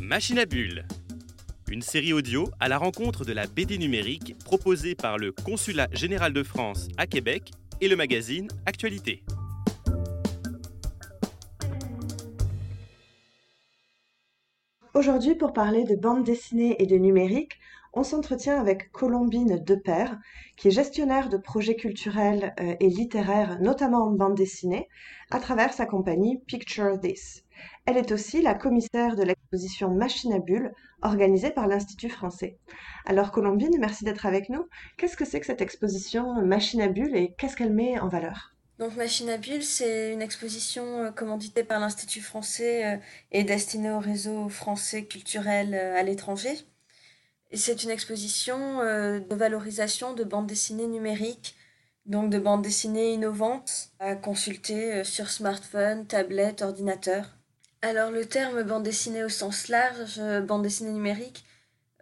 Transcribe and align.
Machine 0.00 0.38
à 0.38 0.46
bulles, 0.46 0.86
une 1.70 1.82
série 1.82 2.12
audio 2.12 2.48
à 2.60 2.68
la 2.68 2.78
rencontre 2.78 3.24
de 3.24 3.32
la 3.32 3.46
BD 3.46 3.78
numérique 3.78 4.36
proposée 4.44 4.94
par 4.94 5.18
le 5.18 5.32
Consulat 5.32 5.88
général 5.92 6.32
de 6.32 6.42
France 6.42 6.88
à 6.98 7.06
Québec 7.06 7.52
et 7.80 7.88
le 7.88 7.96
magazine 7.96 8.48
Actualité. 8.66 9.24
Aujourd'hui, 14.94 15.34
pour 15.34 15.52
parler 15.52 15.84
de 15.84 15.96
bande 15.96 16.24
dessinée 16.24 16.76
et 16.78 16.86
de 16.86 16.96
numérique, 16.96 17.58
on 17.94 18.04
s'entretient 18.04 18.58
avec 18.58 18.90
Colombine 18.92 19.58
Depère, 19.58 20.18
qui 20.56 20.68
est 20.68 20.72
gestionnaire 20.72 21.28
de 21.28 21.36
projets 21.36 21.76
culturels 21.76 22.54
euh, 22.60 22.74
et 22.80 22.88
littéraires, 22.88 23.58
notamment 23.60 24.04
en 24.06 24.12
bande 24.12 24.34
dessinée, 24.34 24.88
à 25.30 25.40
travers 25.40 25.72
sa 25.72 25.86
compagnie 25.86 26.38
Picture 26.46 26.98
This. 27.00 27.44
Elle 27.86 27.96
est 27.96 28.12
aussi 28.12 28.42
la 28.42 28.54
commissaire 28.54 29.16
de 29.16 29.22
l'exposition 29.22 29.90
Machine 29.90 30.32
à 30.32 30.38
Bulles, 30.38 30.72
organisée 31.02 31.50
par 31.50 31.66
l'Institut 31.66 32.10
français. 32.10 32.58
Alors 33.06 33.32
Colombine, 33.32 33.76
merci 33.78 34.04
d'être 34.04 34.26
avec 34.26 34.48
nous. 34.48 34.68
Qu'est-ce 34.96 35.16
que 35.16 35.24
c'est 35.24 35.40
que 35.40 35.46
cette 35.46 35.60
exposition 35.60 36.42
Machine 36.42 36.80
à 36.80 36.88
Bulles 36.88 37.16
et 37.16 37.34
qu'est-ce 37.38 37.56
qu'elle 37.56 37.72
met 37.72 37.98
en 37.98 38.08
valeur? 38.08 38.54
Donc 38.78 38.96
Machine 38.96 39.30
à 39.30 39.36
Bulles, 39.36 39.62
c'est 39.62 40.12
une 40.12 40.22
exposition 40.22 40.84
euh, 41.04 41.10
commanditée 41.10 41.64
par 41.64 41.80
l'Institut 41.80 42.20
français 42.20 42.94
euh, 42.94 42.96
et 43.30 43.44
destinée 43.44 43.90
au 43.90 44.00
réseau 44.00 44.48
français 44.48 45.04
culturel 45.04 45.74
à 45.74 46.02
l'étranger. 46.02 46.56
C'est 47.54 47.84
une 47.84 47.90
exposition 47.90 48.80
euh, 48.80 49.20
de 49.20 49.34
valorisation 49.34 50.14
de 50.14 50.24
bandes 50.24 50.46
dessinées 50.46 50.86
numériques, 50.86 51.54
donc 52.06 52.30
de 52.30 52.38
bandes 52.38 52.62
dessinées 52.62 53.12
innovantes 53.12 53.90
à 53.98 54.16
consulter 54.16 54.94
euh, 54.94 55.04
sur 55.04 55.28
smartphone, 55.28 56.06
tablette, 56.06 56.62
ordinateur. 56.62 57.36
Alors 57.82 58.10
le 58.10 58.24
terme 58.24 58.62
bande 58.62 58.84
dessinée 58.84 59.24
au 59.24 59.28
sens 59.28 59.68
large, 59.68 60.18
euh, 60.18 60.40
bande 60.40 60.62
dessinée 60.62 60.92
numérique, 60.92 61.44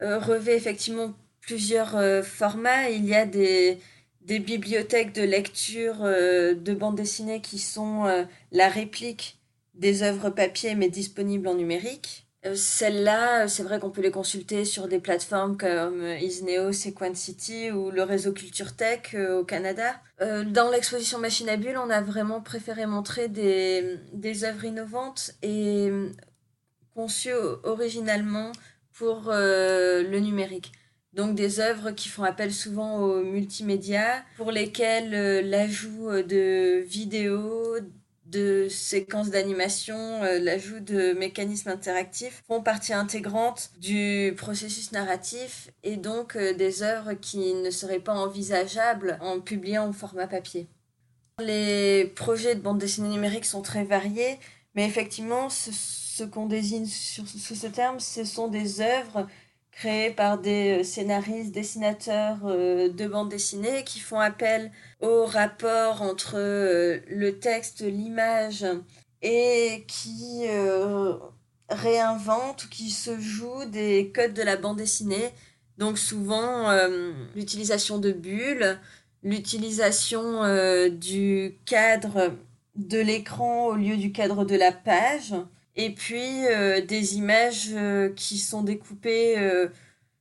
revêt 0.00 0.56
effectivement 0.56 1.12
plusieurs 1.42 2.24
formats. 2.24 2.88
Il 2.88 3.04
y 3.04 3.14
a 3.14 3.26
des, 3.26 3.78
bibliothèques 4.20 5.12
de 5.12 5.22
lecture 5.22 5.98
de 5.98 6.74
bandes 6.74 6.96
dessinées 6.96 7.42
qui 7.42 7.58
sont 7.58 8.26
la 8.50 8.68
réplique 8.70 9.38
des 9.74 10.02
œuvres 10.02 10.30
papier 10.30 10.74
mais 10.74 10.88
disponibles 10.88 11.48
en 11.48 11.54
numérique. 11.54 12.29
Euh, 12.46 12.54
celles-là, 12.54 13.48
c'est 13.48 13.62
vrai 13.62 13.78
qu'on 13.78 13.90
peut 13.90 14.00
les 14.00 14.10
consulter 14.10 14.64
sur 14.64 14.88
des 14.88 14.98
plateformes 14.98 15.58
comme 15.58 16.00
euh, 16.00 16.18
Isneo, 16.18 16.72
Sequence 16.72 17.18
City 17.18 17.70
ou 17.70 17.90
le 17.90 18.02
réseau 18.02 18.32
Culture 18.32 18.74
Tech 18.74 19.14
euh, 19.14 19.40
au 19.40 19.44
Canada. 19.44 20.00
dans 20.46 20.70
l'exposition 20.70 21.18
Machine 21.18 21.48
à 21.50 21.56
Bulles, 21.56 21.78
on 21.78 21.90
a 21.90 22.00
vraiment 22.00 22.40
préféré 22.40 22.86
montrer 22.86 23.28
des, 23.28 23.98
des 24.12 24.44
œuvres 24.44 24.64
innovantes 24.64 25.32
et 25.42 25.90
conçues 26.94 27.32
originalement 27.64 28.52
pour 28.92 29.30
le 29.32 30.18
numérique. 30.18 30.72
Donc 31.14 31.34
des 31.34 31.58
œuvres 31.58 31.90
qui 31.90 32.08
font 32.08 32.22
appel 32.22 32.52
souvent 32.52 32.98
aux 33.00 33.22
multimédia, 33.22 34.22
pour 34.36 34.52
lesquelles 34.52 35.48
l'ajout 35.48 36.10
de 36.22 36.80
vidéos, 36.80 37.78
de 38.30 38.68
séquences 38.68 39.30
d'animation, 39.30 40.22
euh, 40.22 40.38
l'ajout 40.38 40.80
de 40.80 41.12
mécanismes 41.12 41.70
interactifs 41.70 42.42
font 42.46 42.62
partie 42.62 42.92
intégrante 42.92 43.70
du 43.80 44.34
processus 44.36 44.92
narratif 44.92 45.70
et 45.82 45.96
donc 45.96 46.36
euh, 46.36 46.54
des 46.54 46.82
œuvres 46.82 47.14
qui 47.14 47.54
ne 47.54 47.70
seraient 47.70 47.98
pas 47.98 48.14
envisageables 48.14 49.18
en 49.20 49.40
publiant 49.40 49.88
au 49.88 49.92
format 49.92 50.26
papier. 50.26 50.68
Les 51.40 52.12
projets 52.14 52.54
de 52.54 52.60
bande 52.60 52.78
dessinée 52.78 53.08
numérique 53.08 53.46
sont 53.46 53.62
très 53.62 53.84
variés, 53.84 54.38
mais 54.74 54.86
effectivement, 54.86 55.48
ce, 55.48 56.22
qu'on 56.24 56.46
désigne 56.46 56.86
sous 56.86 57.26
ce 57.26 57.66
terme, 57.66 57.98
ce 57.98 58.24
sont 58.24 58.48
des 58.48 58.80
œuvres 58.80 59.26
créés 59.72 60.10
par 60.10 60.38
des 60.38 60.80
euh, 60.80 60.84
scénaristes, 60.84 61.52
dessinateurs 61.52 62.38
euh, 62.44 62.88
de 62.88 63.06
bande 63.06 63.28
dessinée 63.28 63.84
qui 63.84 64.00
font 64.00 64.18
appel 64.18 64.70
au 65.00 65.24
rapport 65.24 66.02
entre 66.02 66.34
euh, 66.36 66.98
le 67.08 67.38
texte, 67.38 67.82
l'image 67.82 68.66
et 69.22 69.84
qui 69.86 70.46
réinventent 71.68 72.64
ou 72.64 72.68
qui 72.70 72.90
se 72.90 73.20
jouent 73.20 73.66
des 73.66 74.12
codes 74.14 74.32
de 74.32 74.42
la 74.42 74.56
bande 74.56 74.78
dessinée. 74.78 75.30
Donc 75.76 75.98
souvent 75.98 76.70
l'utilisation 77.34 77.98
de 77.98 78.12
bulles, 78.12 78.78
l'utilisation 79.22 80.88
du 80.88 81.58
cadre 81.66 82.32
de 82.76 82.98
l'écran 82.98 83.66
au 83.66 83.74
lieu 83.74 83.98
du 83.98 84.10
cadre 84.10 84.46
de 84.46 84.56
la 84.56 84.72
page, 84.72 85.34
et 85.76 85.90
puis 85.90 86.46
euh, 86.46 86.80
des 86.80 87.16
images 87.16 87.70
euh, 87.72 88.10
qui 88.10 88.38
sont 88.38 88.62
découpées 88.62 89.38
euh, 89.38 89.68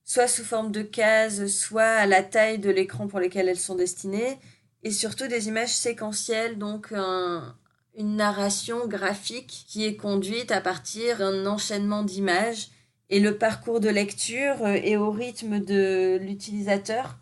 soit 0.04 0.28
sous 0.28 0.44
forme 0.44 0.72
de 0.72 0.82
cases, 0.82 1.48
soit 1.48 1.84
à 1.84 2.06
la 2.06 2.24
taille 2.24 2.60
de 2.60 2.70
l'écran 2.70 3.08
pour 3.08 3.20
lequel 3.20 3.48
elles 3.50 3.60
sont 3.60 3.76
destinées, 3.76 4.40
et 4.84 4.92
surtout 4.92 5.28
des 5.28 5.48
images 5.48 5.76
séquentielles, 5.76 6.58
donc 6.58 6.92
une 6.92 8.16
narration 8.16 8.88
graphique 8.88 9.66
qui 9.68 9.86
est 9.86 9.98
conduite 9.98 10.52
à 10.52 10.62
partir 10.62 11.20
d'un 11.20 11.46
enchaînement 11.46 12.02
d'images, 12.02 12.70
et 13.10 13.20
le 13.20 13.38
parcours 13.38 13.80
de 13.80 13.90
lecture 13.90 14.66
est 14.68 14.96
au 14.96 15.12
rythme 15.12 15.60
de 15.60 16.18
l'utilisateur, 16.20 17.20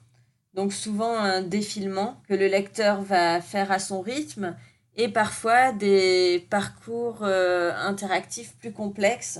donc 0.53 0.71
souvent 0.71 1.17
un 1.17 1.41
défilement 1.41 2.21
que 2.29 2.35
le 2.35 2.47
lecteur 2.47 3.01
va 3.01 3.41
faire 3.41 3.71
à 3.71 3.79
son 3.79 3.99
rythme, 3.99 4.55
et 4.97 5.07
parfois 5.09 5.71
des 5.71 6.45
parcours 6.49 7.19
euh, 7.21 7.71
interactifs 7.75 8.55
plus 8.57 8.73
complexes. 8.73 9.39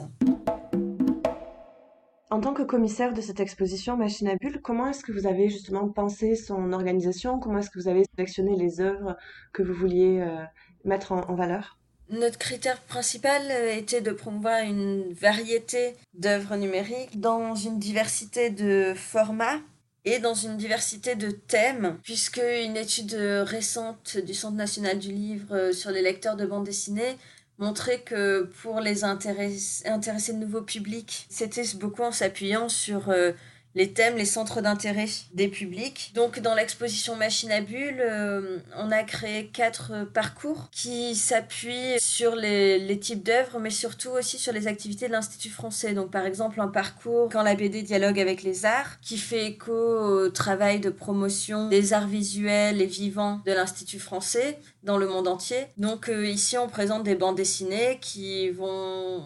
En 2.29 2.41
tant 2.41 2.53
que 2.53 2.61
commissaire 2.61 3.13
de 3.13 3.21
cette 3.21 3.39
exposition 3.39 3.97
Machine 3.97 4.27
à 4.27 4.35
Bulles, 4.35 4.61
comment 4.61 4.89
est-ce 4.89 5.03
que 5.03 5.11
vous 5.11 5.25
avez 5.27 5.49
justement 5.49 5.87
pensé 5.87 6.35
son 6.35 6.73
organisation? 6.73 7.39
Comment 7.39 7.59
est-ce 7.59 7.69
que 7.69 7.79
vous 7.79 7.87
avez 7.87 8.03
sélectionné 8.15 8.55
les 8.55 8.81
œuvres 8.81 9.15
que 9.53 9.63
vous 9.63 9.73
vouliez 9.73 10.19
euh, 10.21 10.43
mettre 10.83 11.13
en, 11.13 11.21
en 11.21 11.35
valeur? 11.35 11.77
Notre 12.09 12.37
critère 12.37 12.79
principal 12.81 13.41
euh, 13.49 13.75
était 13.75 14.01
de 14.01 14.11
promouvoir 14.11 14.61
une 14.61 15.11
variété 15.13 15.95
d'œuvres 16.13 16.55
numériques 16.55 17.19
dans 17.19 17.55
une 17.55 17.79
diversité 17.79 18.49
de 18.49 18.93
formats 18.95 19.59
et 20.07 20.19
dans 20.19 20.33
une 20.33 20.55
diversité 20.55 21.15
de 21.15 21.31
thèmes, 21.31 21.97
puisque 22.01 22.41
une 22.63 22.77
étude 22.77 23.13
récente 23.13 24.17
du 24.17 24.33
Centre 24.33 24.55
national 24.55 24.99
du 24.99 25.11
livre 25.11 25.53
euh, 25.53 25.73
sur 25.73 25.91
les 25.91 26.01
lecteurs 26.01 26.37
de 26.37 26.45
bande 26.45 26.63
dessinée 26.63 27.17
montrait 27.57 27.99
que 27.99 28.49
pour 28.61 28.79
les 28.79 29.03
intéresser, 29.03 29.83
de 29.83 30.37
nouveaux 30.37 30.61
publics, 30.61 31.27
c'était 31.29 31.65
beaucoup 31.75 32.03
en 32.03 32.13
s'appuyant 32.13 32.69
sur 32.69 33.09
euh, 33.09 33.33
les 33.75 33.93
thèmes, 33.93 34.17
les 34.17 34.25
centres 34.25 34.61
d'intérêt 34.61 35.07
des 35.33 35.47
publics. 35.47 36.11
Donc 36.15 36.39
dans 36.39 36.55
l'exposition 36.55 37.15
Machine 37.15 37.51
à 37.51 37.61
Bulles, 37.61 38.01
euh, 38.01 38.59
on 38.75 38.91
a 38.91 39.03
créé 39.03 39.47
quatre 39.47 40.05
parcours 40.13 40.69
qui 40.71 41.15
s'appuient 41.15 41.99
sur 41.99 42.35
les, 42.35 42.97
types 42.99 43.23
d'œuvres, 43.23 43.59
mais 43.59 43.69
surtout 43.69 44.09
aussi 44.09 44.39
sur 44.39 44.51
les 44.51 44.67
activités 44.67 45.07
de 45.07 45.11
l'Institut 45.11 45.49
français. 45.49 45.93
Donc 45.93 46.09
par 46.09 46.25
exemple 46.25 46.59
un 46.59 46.67
parcours 46.67 47.29
quand 47.31 47.43
la 47.43 47.55
BD 47.55 47.83
dialogue 47.83 48.19
avec 48.19 48.41
les 48.41 48.65
arts, 48.65 48.99
qui 49.01 49.17
fait 49.17 49.45
écho 49.45 49.71
au 49.71 50.29
travail 50.29 50.79
de 50.79 50.89
promotion 50.89 51.69
des 51.69 51.93
arts 51.93 52.07
visuels 52.07 52.81
et 52.81 52.87
vivants 52.87 53.41
de 53.45 53.51
l'Institut 53.51 53.99
français 53.99 54.59
dans 54.83 54.97
le 54.97 55.07
monde 55.07 55.27
entier. 55.27 55.67
Donc 55.77 56.09
euh, 56.09 56.27
ici 56.27 56.57
on 56.57 56.67
présente 56.67 57.03
des 57.03 57.15
bandes 57.15 57.35
dessinées 57.37 57.99
qui 58.01 58.49
vont 58.49 59.23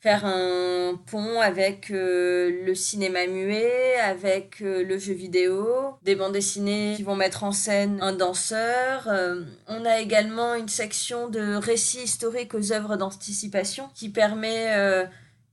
faire 0.00 0.24
un 0.24 0.94
pont 1.10 1.40
avec 1.40 1.90
euh, 1.90 2.64
le 2.64 2.74
cinéma 2.74 3.26
muet, 3.26 3.96
avec 3.96 4.62
euh, 4.62 4.84
le 4.84 4.96
jeu 4.98 5.12
vidéo, 5.12 5.66
des 6.04 6.14
bandes 6.14 6.32
dessinées 6.32 6.94
qui 6.96 7.02
vont 7.02 7.16
mettre 7.16 7.42
en 7.42 7.52
scène 7.52 7.98
un 8.00 8.12
danseur. 8.12 9.08
Euh, 9.08 9.42
on 9.66 9.84
a 9.84 10.00
également 10.00 10.54
une 10.54 10.68
section 10.68 11.28
de 11.28 11.56
récits 11.56 12.02
historiques 12.02 12.54
aux 12.54 12.72
œuvres 12.72 12.96
d'anticipation 12.96 13.88
qui 13.94 14.08
permet 14.08 15.08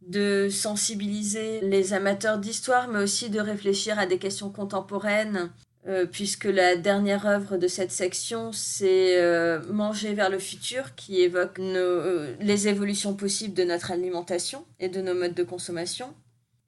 de 0.08 0.50
sensibiliser 0.50 1.62
les 1.62 1.94
amateurs 1.94 2.38
d'histoire, 2.38 2.88
mais 2.88 3.00
aussi 3.00 3.32
de 3.32 3.40
réfléchir 3.40 3.98
à 3.98 4.06
des 4.06 4.20
questions 4.20 4.52
contemporaines 4.52 5.50
euh, 5.88 6.08
puisque 6.08 6.46
la 6.46 6.76
dernière 6.76 7.28
œuvre 7.28 7.58
de 7.58 7.68
cette 7.68 7.92
section, 7.92 8.52
c'est 8.52 9.22
euh, 9.22 9.62
Manger 9.72 10.16
vers 10.16 10.32
le 10.32 10.40
futur, 10.40 10.96
qui 10.96 11.22
évoque 11.22 11.60
euh, 11.60 12.36
les 12.40 12.68
évolutions 12.68 13.14
possibles 13.14 13.54
de 13.54 13.64
notre 13.64 13.92
alimentation 13.92 14.66
et 14.80 14.90
de 14.90 15.00
nos 15.02 15.14
modes 15.14 15.36
de 15.36 15.44
consommation. 15.44 16.12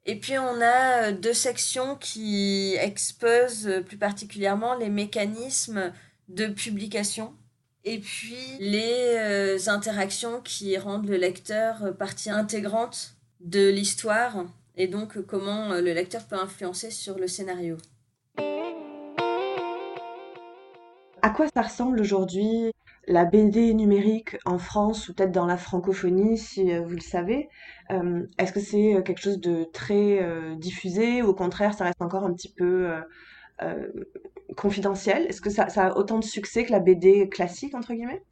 Et 0.06 0.14
puis 0.16 0.38
on 0.38 0.60
a 0.62 1.10
deux 1.10 1.34
sections 1.34 1.96
qui 1.96 2.76
exposent 2.80 3.82
plus 3.86 3.98
particulièrement 3.98 4.74
les 4.74 4.88
mécanismes 4.88 5.92
de 6.28 6.46
publication 6.46 7.34
et 7.84 7.98
puis 7.98 8.36
les 8.58 9.68
interactions 9.68 10.40
qui 10.40 10.78
rendent 10.78 11.08
le 11.08 11.16
lecteur 11.16 11.94
partie 11.98 12.30
intégrante 12.30 13.16
de 13.40 13.68
l'histoire 13.68 14.46
et 14.76 14.86
donc 14.86 15.20
comment 15.26 15.74
le 15.74 15.92
lecteur 15.92 16.24
peut 16.24 16.36
influencer 16.36 16.90
sur 16.90 17.18
le 17.18 17.26
scénario. 17.26 17.76
À 21.22 21.30
quoi 21.30 21.46
ça 21.52 21.62
ressemble 21.62 22.00
aujourd'hui 22.00 22.72
la 23.06 23.24
BD 23.24 23.72
numérique 23.74 24.36
en 24.44 24.58
France 24.58 25.08
ou 25.08 25.14
peut-être 25.14 25.32
dans 25.32 25.46
la 25.46 25.56
francophonie, 25.56 26.36
si 26.36 26.76
vous 26.78 26.94
le 26.94 27.00
savez, 27.00 27.48
est-ce 28.38 28.52
que 28.52 28.60
c'est 28.60 29.02
quelque 29.04 29.20
chose 29.20 29.40
de 29.40 29.64
très 29.72 30.20
diffusé 30.56 31.22
ou 31.22 31.28
au 31.28 31.34
contraire, 31.34 31.74
ça 31.74 31.84
reste 31.84 32.02
encore 32.02 32.24
un 32.24 32.32
petit 32.34 32.52
peu 32.52 32.90
confidentiel? 34.56 35.26
Est-ce 35.26 35.40
que 35.40 35.50
ça, 35.50 35.64
a 35.64 35.96
autant 35.96 36.18
de 36.18 36.24
succès 36.24 36.64
que 36.64 36.72
la 36.72 36.80
BD 36.80 37.28
classique, 37.28 37.74
entre 37.74 37.94
guillemets? 37.94 38.22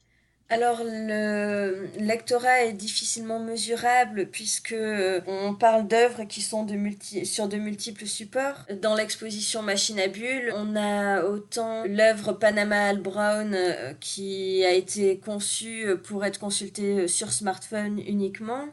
Alors 0.49 0.81
le 0.85 1.89
lectorat 1.99 2.65
est 2.65 2.73
difficilement 2.73 3.41
mesurable 3.41 4.27
puisque 4.27 4.73
euh, 4.73 5.21
on 5.27 5.55
parle 5.55 5.89
d'œuvres 5.89 6.25
qui 6.25 6.41
sont 6.41 6.67
sur 7.25 7.49
de 7.49 7.57
multiples 7.57 8.07
supports. 8.07 8.65
Dans 8.81 8.95
l'exposition 8.95 9.63
Machine 9.63 9.99
à 9.99 10.09
bulles, 10.09 10.53
on 10.55 10.77
a 10.77 11.25
autant 11.25 11.85
l'œuvre 11.85 12.33
Panama 12.33 12.89
Al 12.89 12.99
Brown 12.99 13.55
euh, 13.55 13.93
qui 14.01 14.65
a 14.65 14.73
été 14.73 15.19
conçue 15.19 15.97
pour 16.05 16.25
être 16.25 16.39
consultée 16.39 17.09
sur 17.09 17.33
smartphone 17.33 17.99
uniquement 17.99 18.67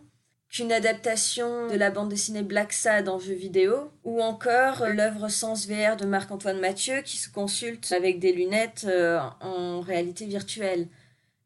qu'une 0.53 0.71
adaptation 0.71 1.67
de 1.67 1.75
la 1.75 1.89
bande 1.89 2.09
dessinée 2.09 2.43
Black 2.43 2.73
Sad 2.73 3.09
en 3.09 3.17
jeu 3.17 3.33
vidéo, 3.33 3.89
ou 4.03 4.21
encore 4.21 4.85
l'œuvre 4.87 5.27
Sens 5.27 5.67
VR 5.67 5.97
de 5.97 6.05
Marc-Antoine 6.05 6.59
Mathieu 6.59 7.01
qui 7.01 7.17
se 7.17 7.27
consulte 7.27 7.91
avec 7.91 8.19
des 8.19 8.33
lunettes 8.33 8.85
euh, 8.87 9.19
en 9.41 9.81
réalité 9.81 10.27
virtuelle. 10.27 10.87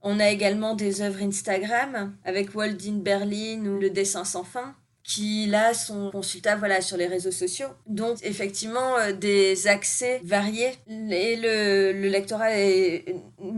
On 0.10 0.22
a 0.22 0.30
également 0.30 0.74
des 0.74 1.02
œuvres 1.02 1.22
Instagram 1.22 2.16
avec 2.24 2.56
Walt 2.56 2.78
in 2.88 3.00
Berlin 3.00 3.66
ou 3.66 3.78
Le 3.78 3.90
dessin 3.90 4.24
sans 4.24 4.46
fin 4.46 4.74
qui 5.04 5.48
là 5.48 5.74
sont 5.74 6.12
consultables 6.12 6.60
voilà 6.60 6.82
sur 6.82 6.98
les 6.98 7.08
réseaux 7.08 7.32
sociaux. 7.32 7.68
Donc 7.88 8.18
effectivement 8.24 8.98
euh, 8.98 9.14
des 9.14 9.68
accès 9.68 10.22
variés 10.24 10.72
et 10.90 11.38
le, 11.38 11.94
le 11.94 12.08
lectorat 12.10 12.52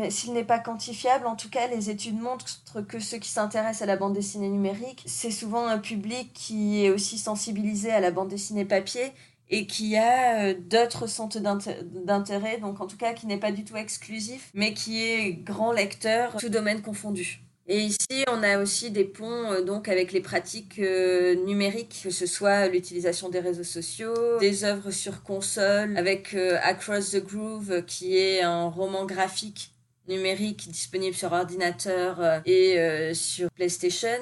s'il 0.10 0.34
n'est 0.34 0.44
pas 0.44 0.60
quantifiable 0.60 1.25
en 1.25 1.36
tout 1.36 1.50
cas 1.50 1.68
les 1.68 1.90
études 1.90 2.19
montrent 2.19 2.46
que 2.88 3.00
ceux 3.00 3.18
qui 3.18 3.30
s'intéressent 3.30 3.81
à 3.81 3.88
la 3.88 3.95
bande 3.95 4.13
dessinée 4.13 4.50
numérique, 4.50 5.04
c'est 5.07 5.31
souvent 5.31 5.66
un 5.66 5.80
public 5.80 6.31
qui 6.34 6.86
est 6.86 6.92
aussi 6.92 7.18
sensibilisé 7.18 7.92
à 7.92 8.00
la 8.00 8.12
bande 8.12 8.30
dessinée 8.30 8.66
papier 8.66 9.12
et 9.50 9.66
qui 9.66 9.98
a 9.98 10.50
euh, 10.50 10.54
d'autres 10.54 11.07
centres 11.07 11.40
d'intérêt, 11.40 12.57
donc 12.57 12.81
en 12.81 12.88
tout 12.88 12.98
cas 12.98 13.13
qui 13.13 13.25
n'est 13.28 13.40
pas 13.40 13.51
du 13.51 13.63
tout 13.63 13.75
exclusif, 13.75 14.50
mais 14.54 14.74
qui 14.74 15.01
est 15.01 15.34
grand 15.34 15.72
lecteur, 15.72 16.36
tout 16.38 16.50
domaine 16.50 16.81
confondu. 16.81 17.42
Et 17.72 17.81
ici, 17.81 18.24
on 18.31 18.42
a 18.42 18.60
aussi 18.60 18.90
des 18.90 19.04
ponts 19.04 19.51
euh, 19.51 19.62
donc 19.62 19.88
avec 19.90 20.12
les 20.12 20.22
pratiques 20.22 20.80
euh, 20.80 21.36
numériques, 21.46 22.01
que 22.04 22.10
ce 22.10 22.25
soit 22.25 22.68
l'utilisation 22.68 23.30
des 23.30 23.40
réseaux 23.40 23.63
sociaux, 23.63 24.40
des 24.40 24.63
œuvres 24.63 24.92
sur 24.92 25.24
console, 25.24 25.98
avec 25.98 26.36
Across 26.36 27.12
the 27.12 27.24
Groove, 27.24 27.84
qui 27.86 28.18
est 28.18 28.42
un 28.42 28.68
roman 28.68 29.06
graphique 29.06 29.72
numérique 30.07 30.69
disponible 30.72 31.16
sur 31.16 31.31
ordinateur 31.31 32.42
et 32.44 33.13
sur 33.13 33.52
PlayStation. 33.52 34.18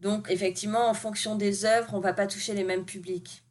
Donc 0.00 0.30
effectivement, 0.30 0.88
en 0.88 0.94
fonction 0.94 1.34
des 1.34 1.66
œuvres, 1.66 1.90
on 1.92 1.98
ne 1.98 2.02
va 2.02 2.14
pas 2.14 2.26
toucher 2.26 2.54
les 2.54 2.64
mêmes 2.64 2.86
publics. 2.86 3.45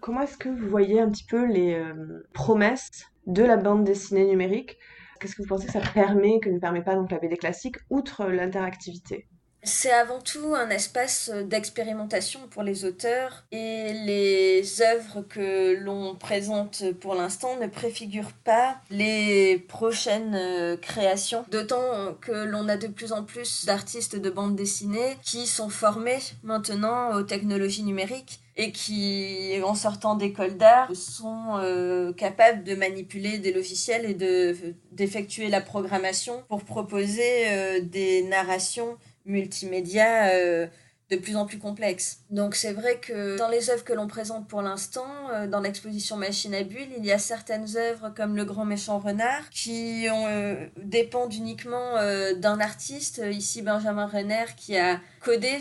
Comment 0.00 0.22
est-ce 0.22 0.38
que 0.38 0.48
vous 0.48 0.68
voyez 0.68 1.00
un 1.00 1.10
petit 1.10 1.24
peu 1.24 1.44
les 1.44 1.74
euh, 1.74 2.26
promesses 2.32 3.04
de 3.26 3.42
la 3.42 3.56
bande 3.56 3.84
dessinée 3.84 4.24
numérique? 4.24 4.78
Qu'est-ce 5.18 5.36
que 5.36 5.42
vous 5.42 5.48
pensez 5.48 5.66
que 5.66 5.72
ça 5.72 5.80
permet, 5.80 6.40
que 6.40 6.48
ne 6.48 6.58
permet 6.58 6.82
pas 6.82 6.94
donc 6.94 7.10
la 7.10 7.18
BD 7.18 7.36
classique, 7.36 7.76
outre 7.90 8.24
l'interactivité? 8.24 9.28
C'est 9.62 9.92
avant 9.92 10.20
tout 10.20 10.54
un 10.54 10.70
espace 10.70 11.28
d'expérimentation 11.28 12.40
pour 12.48 12.62
les 12.62 12.86
auteurs 12.86 13.44
et 13.52 13.92
les 13.92 14.80
œuvres 14.80 15.20
que 15.20 15.76
l'on 15.78 16.14
présente 16.14 16.82
pour 16.92 17.14
l'instant 17.14 17.58
ne 17.60 17.66
préfigurent 17.66 18.32
pas 18.32 18.78
les 18.90 19.58
prochaines 19.58 20.34
euh, 20.34 20.78
créations, 20.78 21.44
d'autant 21.50 22.14
que 22.22 22.32
l'on 22.32 22.70
a 22.70 22.78
de 22.78 22.86
plus 22.86 23.12
en 23.12 23.22
plus 23.22 23.66
d'artistes 23.66 24.16
de 24.16 24.30
bande 24.30 24.56
dessinée 24.56 25.18
qui 25.22 25.46
sont 25.46 25.68
formés 25.68 26.20
maintenant 26.42 27.12
aux 27.12 27.22
technologies 27.22 27.82
numériques 27.82 28.40
et 28.60 28.72
qui, 28.72 29.54
en 29.64 29.74
sortant 29.74 30.16
d'école 30.16 30.58
d'art, 30.58 30.94
sont 30.94 31.56
euh, 31.56 32.12
capables 32.12 32.62
de 32.62 32.74
manipuler 32.74 33.38
des 33.38 33.54
logiciels 33.54 34.04
et 34.04 34.12
de, 34.12 34.54
d'effectuer 34.92 35.48
la 35.48 35.62
programmation 35.62 36.44
pour 36.46 36.64
proposer 36.64 37.48
euh, 37.48 37.80
des 37.80 38.22
narrations 38.24 38.98
multimédia 39.24 40.34
euh, 40.34 40.66
de 41.08 41.16
plus 41.16 41.36
en 41.36 41.46
plus 41.46 41.58
complexes. 41.58 42.18
Donc 42.28 42.54
c'est 42.54 42.74
vrai 42.74 42.98
que 43.00 43.38
dans 43.38 43.48
les 43.48 43.70
œuvres 43.70 43.82
que 43.82 43.94
l'on 43.94 44.06
présente 44.06 44.46
pour 44.46 44.60
l'instant, 44.60 45.06
dans 45.48 45.60
l'exposition 45.60 46.16
Machine 46.16 46.54
à 46.54 46.62
Bulles, 46.62 46.92
il 46.98 47.04
y 47.04 47.12
a 47.12 47.18
certaines 47.18 47.76
œuvres 47.76 48.12
comme 48.14 48.36
Le 48.36 48.44
Grand 48.44 48.66
Méchant 48.66 48.98
Renard 48.98 49.48
qui 49.50 50.06
ont, 50.12 50.56
dépendent 50.76 51.34
uniquement 51.34 51.94
d'un 52.36 52.60
artiste, 52.60 53.20
ici 53.28 53.62
Benjamin 53.62 54.06
Renner 54.06 54.44
qui 54.56 54.78
a 54.78 55.00
codé 55.20 55.58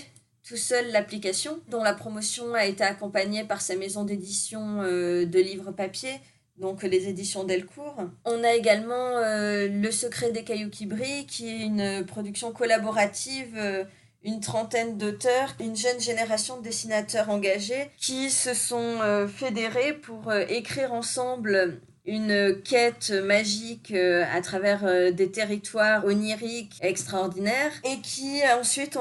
tout 0.48 0.58
seul 0.58 0.92
l'application, 0.92 1.60
dont 1.70 1.84
la 1.84 1.94
promotion 1.94 2.54
a 2.54 2.66
été 2.66 2.84
accompagnée 2.84 3.44
par 3.44 3.62
sa 3.62 3.76
maison 3.76 4.04
d'édition 4.04 4.82
euh, 4.82 5.26
de 5.26 5.40
livres 5.40 5.72
papier, 5.72 6.12
donc 6.58 6.84
les 6.84 7.08
éditions 7.08 7.44
Delcourt. 7.44 8.04
On 8.26 8.44
a 8.44 8.54
également 8.54 9.18
euh, 9.18 9.68
Le 9.68 9.92
secret 9.92 10.32
des 10.32 10.44
cailloux 10.44 10.70
qui 10.70 10.86
brillent, 10.86 11.26
qui 11.26 11.48
est 11.48 11.66
une 11.66 12.06
production 12.06 12.52
collaborative. 12.52 13.54
Euh, 13.56 13.84
une 14.22 14.42
trentaine 14.42 14.98
d'auteurs, 14.98 15.56
une 15.62 15.78
jeune 15.78 16.02
génération 16.02 16.58
de 16.58 16.64
dessinateurs 16.64 17.30
engagés 17.30 17.90
qui 17.98 18.30
se 18.30 18.54
sont 18.54 18.98
fédérés 19.30 19.94
pour 19.94 20.34
écrire 20.34 20.92
ensemble 20.92 21.80
une 22.06 22.62
quête 22.64 23.12
magique 23.12 23.92
euh, 23.92 24.26
à 24.34 24.42
travers 24.42 24.86
euh, 24.86 25.12
des 25.12 25.32
territoires 25.32 26.06
oniriques 26.06 26.78
extraordinaires 26.82 27.72
et 27.84 28.00
qui 28.02 28.42
ensuite 28.58 28.98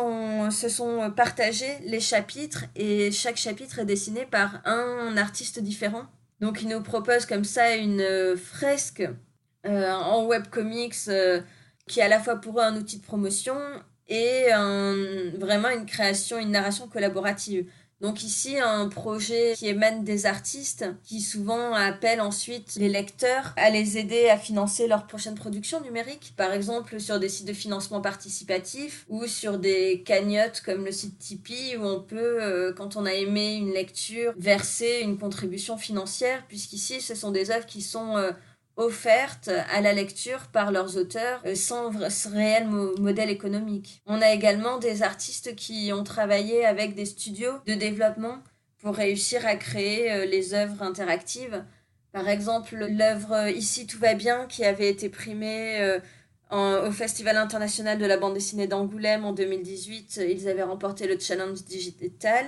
se 0.50 0.68
sont 0.68 1.10
partagés 1.16 1.78
les 1.84 2.00
chapitres 2.00 2.64
et 2.76 3.10
chaque 3.10 3.36
chapitre 3.36 3.78
est 3.78 3.84
dessiné 3.84 4.26
par 4.26 4.60
un 4.64 5.16
artiste 5.16 5.60
différent. 5.60 6.04
Donc 6.40 6.62
il 6.62 6.68
nous 6.68 6.82
propose 6.82 7.26
comme 7.26 7.44
ça 7.44 7.76
une 7.76 8.36
fresque 8.36 9.08
euh, 9.66 9.90
en 9.90 10.26
webcomics 10.26 11.10
qui 11.86 12.00
est 12.00 12.02
à 12.02 12.08
la 12.08 12.20
fois 12.20 12.36
pour 12.36 12.60
eux 12.60 12.62
un 12.62 12.76
outil 12.76 12.98
de 12.98 13.04
promotion 13.04 13.56
et 14.08 14.46
vraiment 15.38 15.68
une 15.68 15.84
création, 15.84 16.38
une 16.38 16.52
narration 16.52 16.88
collaborative. 16.88 17.66
Donc 18.00 18.22
ici, 18.22 18.56
un 18.60 18.88
projet 18.88 19.54
qui 19.56 19.66
émane 19.66 20.04
des 20.04 20.26
artistes 20.26 20.86
qui 21.02 21.20
souvent 21.20 21.74
appellent 21.74 22.20
ensuite 22.20 22.76
les 22.76 22.88
lecteurs 22.88 23.52
à 23.56 23.70
les 23.70 23.98
aider 23.98 24.28
à 24.28 24.38
financer 24.38 24.86
leur 24.86 25.08
prochaine 25.08 25.34
production 25.34 25.80
numérique. 25.80 26.32
Par 26.36 26.52
exemple, 26.52 27.00
sur 27.00 27.18
des 27.18 27.28
sites 27.28 27.48
de 27.48 27.52
financement 27.52 28.00
participatif 28.00 29.04
ou 29.08 29.26
sur 29.26 29.58
des 29.58 30.04
cagnottes 30.04 30.62
comme 30.64 30.84
le 30.84 30.92
site 30.92 31.18
Tipeee 31.18 31.76
où 31.76 31.84
on 31.84 32.00
peut, 32.00 32.40
euh, 32.40 32.72
quand 32.72 32.94
on 32.94 33.04
a 33.04 33.12
aimé 33.12 33.54
une 33.54 33.72
lecture, 33.72 34.32
verser 34.36 35.00
une 35.02 35.18
contribution 35.18 35.76
financière 35.76 36.46
puisqu'ici, 36.46 37.00
ce 37.00 37.16
sont 37.16 37.32
des 37.32 37.50
œuvres 37.50 37.66
qui 37.66 37.82
sont... 37.82 38.16
Offertes 38.78 39.50
à 39.72 39.80
la 39.80 39.92
lecture 39.92 40.38
par 40.52 40.70
leurs 40.70 40.96
auteurs 40.96 41.42
euh, 41.44 41.56
sans 41.56 41.90
réel 42.32 42.68
modèle 43.00 43.28
économique. 43.28 44.02
On 44.06 44.22
a 44.22 44.30
également 44.30 44.78
des 44.78 45.02
artistes 45.02 45.56
qui 45.56 45.92
ont 45.92 46.04
travaillé 46.04 46.64
avec 46.64 46.94
des 46.94 47.04
studios 47.04 47.54
de 47.66 47.74
développement 47.74 48.38
pour 48.80 48.94
réussir 48.94 49.44
à 49.44 49.56
créer 49.56 50.12
euh, 50.12 50.26
les 50.26 50.54
œuvres 50.54 50.80
interactives. 50.80 51.64
Par 52.12 52.28
exemple, 52.28 52.76
l'œuvre 52.76 53.48
Ici 53.48 53.88
tout 53.88 53.98
va 53.98 54.14
bien 54.14 54.46
qui 54.46 54.64
avait 54.64 54.88
été 54.88 55.08
primée 55.08 55.80
euh, 55.80 56.88
au 56.88 56.92
Festival 56.92 57.36
international 57.36 57.98
de 57.98 58.06
la 58.06 58.16
bande 58.16 58.34
dessinée 58.34 58.68
d'Angoulême 58.68 59.24
en 59.24 59.32
2018. 59.32 60.20
Ils 60.30 60.48
avaient 60.48 60.62
remporté 60.62 61.08
le 61.08 61.18
challenge 61.18 61.64
digital. 61.64 62.46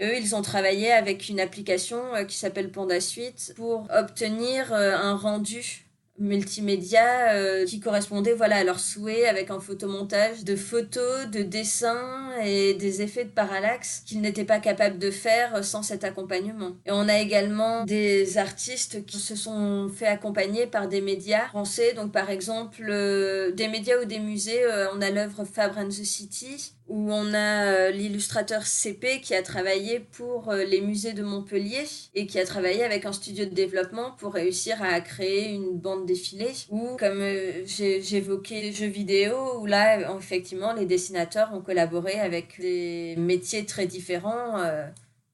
Eux, 0.00 0.16
ils 0.18 0.34
ont 0.34 0.42
travaillé 0.42 0.90
avec 0.90 1.28
une 1.28 1.38
application 1.38 2.14
euh, 2.14 2.24
qui 2.24 2.36
s'appelle 2.36 2.70
Panda 2.70 3.00
Suite 3.00 3.52
pour 3.56 3.86
obtenir 3.96 4.72
euh, 4.72 4.96
un 4.96 5.14
rendu 5.14 5.82
multimédia 6.16 7.32
euh, 7.32 7.64
qui 7.64 7.80
correspondait 7.80 8.34
voilà 8.34 8.58
à 8.58 8.64
leurs 8.64 8.78
souhaits 8.78 9.24
avec 9.24 9.50
un 9.50 9.58
photomontage 9.58 10.44
de 10.44 10.54
photos, 10.54 11.26
de 11.26 11.42
dessins 11.42 12.30
et 12.44 12.74
des 12.74 13.02
effets 13.02 13.24
de 13.24 13.30
parallaxe 13.30 14.02
qu'ils 14.06 14.20
n'étaient 14.20 14.44
pas 14.44 14.60
capables 14.60 14.98
de 14.98 15.10
faire 15.10 15.64
sans 15.64 15.82
cet 15.82 16.04
accompagnement. 16.04 16.76
Et 16.86 16.92
on 16.92 17.08
a 17.08 17.18
également 17.18 17.84
des 17.84 18.38
artistes 18.38 19.04
qui 19.06 19.18
se 19.18 19.34
sont 19.34 19.88
fait 19.88 20.06
accompagner 20.06 20.66
par 20.66 20.86
des 20.86 21.00
médias 21.00 21.48
français, 21.48 21.94
donc 21.94 22.12
par 22.12 22.30
exemple 22.30 22.86
des 22.86 23.68
médias 23.68 24.00
ou 24.00 24.04
des 24.04 24.20
musées, 24.20 24.62
on 24.94 25.00
a 25.00 25.10
l'œuvre 25.10 25.44
Fabre 25.44 25.78
and 25.78 25.88
the 25.88 26.04
City 26.04 26.74
où 26.88 27.10
on 27.12 27.32
a 27.32 27.64
euh, 27.64 27.90
l'illustrateur 27.90 28.66
CP 28.66 29.20
qui 29.20 29.34
a 29.34 29.42
travaillé 29.42 30.00
pour 30.00 30.50
euh, 30.50 30.64
les 30.64 30.80
musées 30.80 31.14
de 31.14 31.22
Montpellier 31.22 31.84
et 32.14 32.26
qui 32.26 32.38
a 32.38 32.44
travaillé 32.44 32.84
avec 32.84 33.06
un 33.06 33.12
studio 33.12 33.46
de 33.46 33.54
développement 33.54 34.12
pour 34.18 34.34
réussir 34.34 34.82
à 34.82 35.00
créer 35.00 35.52
une 35.52 35.78
bande 35.78 36.04
défilée 36.04 36.52
ou 36.68 36.96
comme 36.98 37.20
euh, 37.20 37.64
j'évoquais 37.66 38.60
les 38.60 38.72
jeux 38.72 38.86
vidéo 38.86 39.60
où 39.60 39.66
là 39.66 40.14
effectivement 40.16 40.74
les 40.74 40.84
dessinateurs 40.84 41.54
ont 41.54 41.62
collaboré 41.62 42.20
avec 42.20 42.60
des 42.60 43.14
métiers 43.16 43.64
très 43.64 43.86
différents 43.86 44.62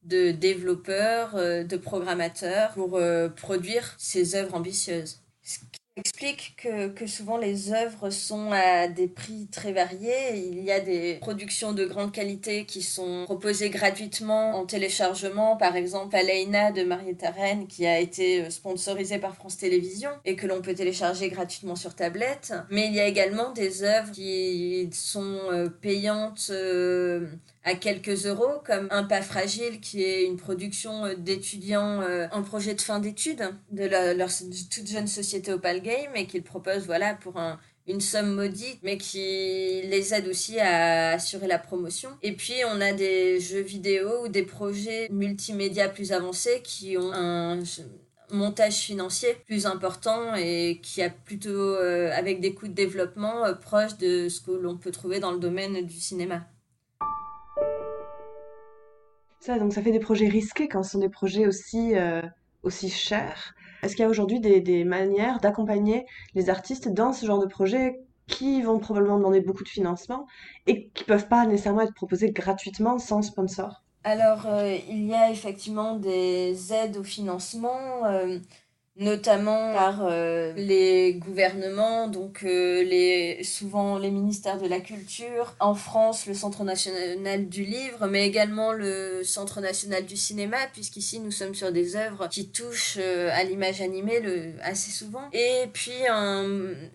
de 0.04 0.30
développeurs, 0.30 1.34
de 1.34 1.76
programmateurs 1.76 2.72
pour 2.74 3.00
produire 3.36 3.94
ces 3.98 4.34
œuvres 4.34 4.54
ambitieuses 4.54 5.20
explique 6.00 6.56
que, 6.56 7.06
souvent 7.06 7.36
les 7.36 7.72
œuvres 7.72 8.10
sont 8.10 8.52
à 8.52 8.88
des 8.88 9.08
prix 9.08 9.46
très 9.50 9.72
variés. 9.72 10.36
Il 10.36 10.62
y 10.62 10.72
a 10.72 10.80
des 10.80 11.14
productions 11.20 11.72
de 11.72 11.84
grande 11.84 12.12
qualité 12.12 12.64
qui 12.64 12.82
sont 12.82 13.24
proposées 13.24 13.70
gratuitement 13.70 14.56
en 14.56 14.66
téléchargement. 14.66 15.56
Par 15.56 15.76
exemple, 15.76 16.16
Aleina 16.16 16.72
de 16.72 16.82
Marietta 16.82 17.30
Rennes 17.30 17.66
qui 17.66 17.86
a 17.86 17.98
été 18.00 18.50
sponsorisée 18.50 19.18
par 19.18 19.34
France 19.34 19.56
Télévisions 19.56 20.10
et 20.24 20.36
que 20.36 20.46
l'on 20.46 20.60
peut 20.60 20.74
télécharger 20.74 21.28
gratuitement 21.28 21.76
sur 21.76 21.94
tablette. 21.94 22.52
Mais 22.70 22.86
il 22.86 22.94
y 22.94 23.00
a 23.00 23.06
également 23.06 23.52
des 23.52 23.82
œuvres 23.82 24.10
qui 24.10 24.88
sont 24.92 25.38
euh, 25.52 25.68
payantes 25.68 26.48
euh, 26.50 27.26
à 27.64 27.74
quelques 27.74 28.26
euros, 28.26 28.60
comme 28.64 28.88
Un 28.90 29.04
pas 29.04 29.22
fragile, 29.22 29.80
qui 29.80 30.02
est 30.02 30.24
une 30.24 30.36
production 30.36 31.04
euh, 31.04 31.14
d'étudiants 31.14 32.00
euh, 32.00 32.26
en 32.32 32.42
projet 32.42 32.74
de 32.74 32.80
fin 32.80 33.00
d'études 33.00 33.50
de 33.70 33.84
leur 33.84 34.30
toute 34.70 34.86
jeune 34.86 35.06
société 35.06 35.52
Opal 35.52 35.82
Game 35.82 36.14
et 36.14 36.26
qu'ils 36.26 36.42
proposent 36.42 36.86
voilà, 36.86 37.14
pour 37.14 37.38
un, 37.38 37.58
une 37.86 38.00
somme 38.00 38.34
maudite, 38.34 38.78
mais 38.82 38.96
qui 38.96 39.18
les 39.18 40.14
aide 40.14 40.26
aussi 40.28 40.58
à 40.58 41.12
assurer 41.12 41.46
la 41.46 41.58
promotion. 41.58 42.10
Et 42.22 42.32
puis, 42.32 42.54
on 42.66 42.80
a 42.80 42.92
des 42.92 43.40
jeux 43.40 43.60
vidéo 43.60 44.24
ou 44.24 44.28
des 44.28 44.42
projets 44.42 45.08
multimédia 45.10 45.88
plus 45.88 46.12
avancés 46.12 46.62
qui 46.64 46.96
ont 46.96 47.12
un 47.12 47.58
montage 48.32 48.76
financier 48.76 49.36
plus 49.46 49.66
important 49.66 50.34
et 50.36 50.80
qui 50.82 51.02
a 51.02 51.10
plutôt 51.10 51.50
euh, 51.50 52.10
avec 52.14 52.40
des 52.40 52.54
coûts 52.54 52.68
de 52.68 52.72
développement 52.72 53.52
proches 53.60 53.98
de 53.98 54.28
ce 54.28 54.40
que 54.40 54.52
l'on 54.52 54.76
peut 54.78 54.92
trouver 54.92 55.18
dans 55.18 55.32
le 55.32 55.38
domaine 55.38 55.84
du 55.84 55.98
cinéma. 55.98 56.46
Ça, 59.40 59.58
donc 59.58 59.72
ça 59.72 59.82
fait 59.82 59.92
des 59.92 60.00
projets 60.00 60.28
risqués 60.28 60.68
quand 60.68 60.82
ce 60.82 60.92
sont 60.92 60.98
des 60.98 61.08
projets 61.08 61.46
aussi, 61.46 61.96
euh, 61.96 62.22
aussi 62.62 62.90
chers. 62.90 63.54
Est-ce 63.82 63.96
qu'il 63.96 64.02
y 64.02 64.06
a 64.06 64.10
aujourd'hui 64.10 64.38
des, 64.40 64.60
des 64.60 64.84
manières 64.84 65.40
d'accompagner 65.40 66.04
les 66.34 66.50
artistes 66.50 66.88
dans 66.88 67.12
ce 67.12 67.26
genre 67.26 67.40
de 67.40 67.46
projet 67.46 68.00
qui 68.26 68.62
vont 68.62 68.78
probablement 68.78 69.16
demander 69.16 69.40
beaucoup 69.40 69.64
de 69.64 69.68
financement 69.68 70.26
et 70.66 70.88
qui 70.90 71.04
peuvent 71.04 71.28
pas 71.28 71.46
nécessairement 71.46 71.80
être 71.80 71.94
proposés 71.94 72.30
gratuitement 72.30 72.98
sans 72.98 73.22
sponsor? 73.22 73.82
Alors, 74.04 74.46
euh, 74.46 74.76
il 74.88 75.06
y 75.06 75.14
a 75.14 75.30
effectivement 75.30 75.96
des 75.96 76.72
aides 76.72 76.96
au 76.96 77.02
financement. 77.02 78.06
Euh, 78.06 78.38
notamment 78.96 79.72
par 79.72 80.04
euh, 80.04 80.52
les 80.56 81.14
gouvernements, 81.14 82.08
donc 82.08 82.42
euh, 82.44 82.82
les, 82.82 83.42
souvent 83.44 83.98
les 83.98 84.10
ministères 84.10 84.60
de 84.60 84.68
la 84.68 84.80
Culture, 84.80 85.54
en 85.58 85.74
France 85.74 86.26
le 86.26 86.34
Centre 86.34 86.64
national 86.64 87.48
du 87.48 87.64
livre, 87.64 88.06
mais 88.08 88.26
également 88.26 88.72
le 88.72 89.22
Centre 89.24 89.60
national 89.60 90.04
du 90.04 90.16
cinéma, 90.16 90.58
puisqu'ici 90.72 91.20
nous 91.20 91.30
sommes 91.30 91.54
sur 91.54 91.72
des 91.72 91.96
œuvres 91.96 92.28
qui 92.28 92.48
touchent 92.48 92.98
euh, 93.00 93.30
à 93.32 93.44
l'image 93.44 93.80
animée 93.80 94.20
le, 94.20 94.52
assez 94.62 94.90
souvent. 94.90 95.22
Et 95.32 95.68
puis 95.72 95.92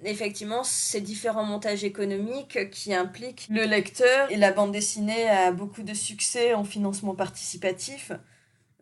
effectivement 0.04 0.64
ces 0.64 1.02
différents 1.02 1.46
montages 1.46 1.84
économiques 1.84 2.70
qui 2.70 2.94
impliquent 2.94 3.48
le 3.50 3.64
lecteur 3.64 4.30
et 4.32 4.38
la 4.38 4.52
bande 4.52 4.72
dessinée 4.72 5.28
a 5.30 5.52
beaucoup 5.52 5.82
de 5.82 5.94
succès 5.94 6.54
en 6.54 6.64
financement 6.64 7.16
participatif. 7.16 8.12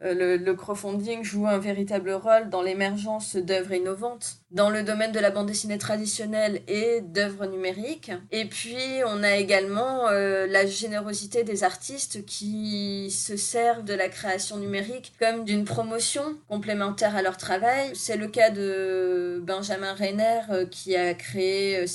Euh, 0.03 0.38
le, 0.38 0.53
crowdfunding 0.53 1.24
joue 1.24 1.48
un 1.48 1.60
véritable 1.60 2.12
rôle 2.12 2.50
dans 2.50 2.62
l'émergence 2.62 3.36
d'œuvres 3.36 3.74
innovantes 3.74 4.38
dans 4.51 4.69
le 4.69 4.83
domaine 4.83 5.12
de 5.12 5.19
la 5.19 5.31
bande 5.31 5.48
dessinée 5.48 5.77
traditionnelle 5.77 6.62
et 6.67 7.01
d'œuvres 7.01 7.45
numériques. 7.45 8.12
Et 8.31 8.45
puis, 8.45 8.77
on 9.07 9.24
a 9.24 9.36
également 9.38 10.07
euh, 10.10 10.45
la 10.45 10.65
générosité 10.65 11.43
des 11.43 11.63
artistes 11.63 12.25
qui 12.25 13.10
se 13.12 13.38
servent 13.38 13.83
de 13.83 13.93
la 13.93 14.10
création 14.10 14.57
numérique 14.57 15.13
comme 15.19 15.45
d'une 15.45 15.63
promotion 15.63 16.38
complémentaire 16.48 17.15
à 17.15 17.22
leur 17.22 17.38
travail. 17.38 17.91
C'est 17.95 18.17
le 18.17 18.27
cas 18.27 18.50
de 18.50 19.41
Benjamin 19.43 19.93
Reiner 19.93 20.41
euh, 20.51 20.65
qui 20.65 20.95
a 20.95 21.13
créé 21.13 21.86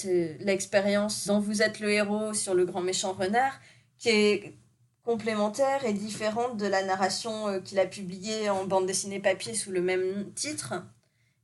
l'expérience 0.41 1.27
dont 1.27 1.39
vous 1.39 1.63
êtes 1.63 1.81
le 1.81 1.91
héros 1.91 2.33
sur 2.33 2.55
le 2.55 2.65
grand 2.65 2.81
méchant 2.81 3.13
renard, 3.13 3.61
qui 3.99 4.09
est 4.09 4.55
complémentaire 5.09 5.87
et 5.87 5.95
différente 5.95 6.59
de 6.59 6.67
la 6.67 6.85
narration 6.85 7.49
euh, 7.49 7.61
qu'il 7.61 7.79
a 7.79 7.87
publiée 7.87 8.51
en 8.51 8.67
bande 8.67 8.85
dessinée 8.85 9.21
papier 9.21 9.55
sous 9.55 9.71
le 9.71 9.81
même 9.81 10.31
titre. 10.35 10.75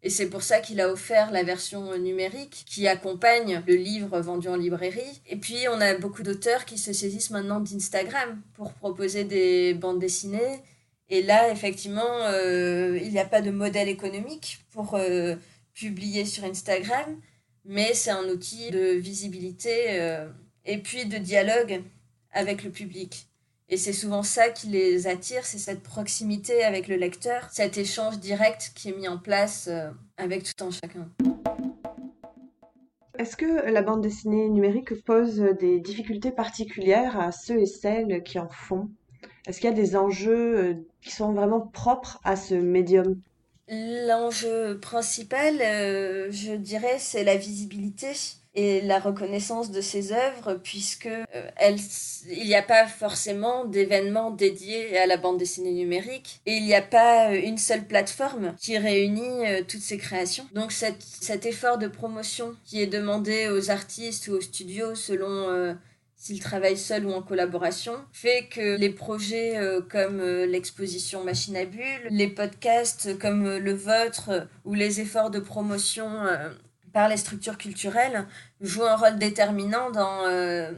Et 0.02 0.10
c'est 0.10 0.28
pour 0.28 0.42
ça 0.42 0.60
qu'il 0.60 0.82
a 0.82 0.90
offert 0.90 1.30
la 1.30 1.44
version 1.44 1.90
euh, 1.92 1.96
numérique 1.96 2.66
qui 2.68 2.86
accompagne 2.86 3.62
le 3.66 3.74
livre 3.76 4.20
vendu 4.20 4.48
en 4.48 4.56
librairie. 4.56 5.22
Et 5.26 5.36
puis 5.36 5.66
on 5.70 5.80
a 5.80 5.96
beaucoup 5.96 6.22
d'auteurs 6.22 6.66
qui 6.66 6.76
se 6.76 6.92
saisissent 6.92 7.30
maintenant 7.30 7.60
d'Instagram 7.60 8.38
pour 8.52 8.74
proposer 8.74 9.24
des 9.24 9.72
bandes 9.72 9.98
dessinées. 9.98 10.60
Et 11.08 11.22
là, 11.22 11.50
effectivement, 11.50 12.20
euh, 12.24 12.98
il 13.02 13.12
n'y 13.12 13.18
a 13.18 13.24
pas 13.24 13.40
de 13.40 13.50
modèle 13.50 13.88
économique 13.88 14.58
pour 14.72 14.98
publier 15.72 16.26
sur 16.26 16.44
Instagram, 16.44 17.18
mais 17.64 17.94
c'est 17.94 18.10
un 18.10 18.28
outil 18.28 18.70
de 18.70 18.92
visibilité 18.92 20.18
et 20.66 20.78
puis 20.78 21.06
de 21.06 21.16
dialogue 21.16 21.82
avec 22.30 22.62
le 22.62 22.70
public. 22.70 23.26
Et 23.74 23.76
c'est 23.76 23.92
souvent 23.92 24.22
ça 24.22 24.50
qui 24.50 24.68
les 24.68 25.08
attire, 25.08 25.44
c'est 25.44 25.58
cette 25.58 25.82
proximité 25.82 26.62
avec 26.62 26.86
le 26.86 26.94
lecteur, 26.94 27.48
cet 27.50 27.76
échange 27.76 28.20
direct 28.20 28.70
qui 28.76 28.90
est 28.90 28.96
mis 28.96 29.08
en 29.08 29.18
place 29.18 29.66
euh, 29.66 29.90
avec 30.16 30.44
tout 30.44 30.64
un 30.64 30.70
chacun. 30.70 31.08
Est-ce 33.18 33.36
que 33.36 33.68
la 33.68 33.82
bande 33.82 34.00
dessinée 34.00 34.48
numérique 34.48 35.02
pose 35.02 35.40
des 35.58 35.80
difficultés 35.80 36.30
particulières 36.30 37.18
à 37.18 37.32
ceux 37.32 37.58
et 37.58 37.66
celles 37.66 38.22
qui 38.22 38.38
en 38.38 38.48
font? 38.48 38.90
Est-ce 39.48 39.60
qu'il 39.60 39.70
y 39.70 39.72
a 39.72 39.76
des 39.76 39.96
enjeux 39.96 40.56
euh, 40.56 40.74
qui 41.02 41.10
sont 41.10 41.32
vraiment 41.32 41.60
propres 41.60 42.20
à 42.22 42.36
ce 42.36 42.54
médium? 42.54 43.20
L'enjeu 43.66 44.78
principal, 44.78 45.60
euh, 45.60 46.30
je 46.30 46.52
dirais, 46.52 46.98
c'est 47.00 47.24
la 47.24 47.36
visibilité 47.36 48.12
et 48.54 48.80
la 48.82 49.00
reconnaissance 49.00 49.70
de 49.70 49.80
ses 49.80 50.12
œuvres 50.12 50.54
puisque 50.62 51.06
euh, 51.06 51.24
elle, 51.56 51.76
il 52.30 52.46
n'y 52.46 52.54
a 52.54 52.62
pas 52.62 52.86
forcément 52.86 53.64
d'événements 53.64 54.30
dédiés 54.30 54.96
à 54.96 55.06
la 55.06 55.16
bande 55.16 55.38
dessinée 55.38 55.72
numérique 55.72 56.40
et 56.46 56.52
il 56.52 56.64
n'y 56.64 56.74
a 56.74 56.82
pas 56.82 57.30
euh, 57.30 57.40
une 57.42 57.58
seule 57.58 57.84
plateforme 57.84 58.54
qui 58.58 58.78
réunit 58.78 59.46
euh, 59.46 59.62
toutes 59.66 59.80
ces 59.80 59.98
créations. 59.98 60.46
Donc 60.54 60.72
cet, 60.72 61.46
effort 61.46 61.78
de 61.78 61.88
promotion 61.88 62.54
qui 62.64 62.80
est 62.80 62.86
demandé 62.86 63.48
aux 63.48 63.70
artistes 63.70 64.28
ou 64.28 64.34
aux 64.34 64.40
studios 64.40 64.94
selon 64.94 65.76
s'ils 66.16 66.40
travaillent 66.40 66.78
seuls 66.78 67.04
ou 67.04 67.12
en 67.12 67.20
collaboration, 67.20 67.92
fait 68.12 68.48
que 68.50 68.76
les 68.76 68.88
projets 68.88 69.58
comme 69.90 70.22
l'exposition 70.22 71.22
Machine 71.22 71.56
à 71.56 71.66
Bulles, 71.66 72.08
les 72.08 72.28
podcasts 72.28 73.18
comme 73.18 73.58
le 73.58 73.74
vôtre 73.74 74.48
ou 74.64 74.72
les 74.72 75.00
efforts 75.00 75.30
de 75.30 75.40
promotion 75.40 76.08
par 76.94 77.08
les 77.08 77.18
structures 77.18 77.58
culturelles 77.58 78.24
joue 78.62 78.84
un 78.84 78.96
rôle 78.96 79.18
déterminant 79.18 79.90
dans 79.90 80.24
euh, 80.26 80.70